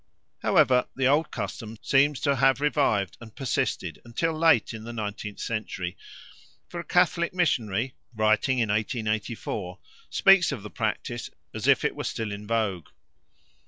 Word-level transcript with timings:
However, 0.39 0.87
the 0.95 1.05
old 1.05 1.29
custom 1.29 1.77
seems 1.79 2.19
to 2.21 2.37
have 2.37 2.59
revived 2.59 3.17
and 3.21 3.35
persisted 3.35 4.01
until 4.03 4.33
late 4.33 4.73
in 4.73 4.83
the 4.83 4.93
nineteenth 4.93 5.39
century, 5.39 5.95
for 6.67 6.79
a 6.79 6.83
Catholic 6.83 7.35
missionary, 7.35 7.93
writing 8.15 8.57
in 8.57 8.69
1884, 8.69 9.77
speaks 10.09 10.51
of 10.51 10.63
the 10.63 10.71
practice 10.71 11.29
as 11.53 11.67
if 11.67 11.85
it 11.85 11.95
were 11.95 12.03
still 12.03 12.31
in 12.31 12.47
vogue. 12.47 12.87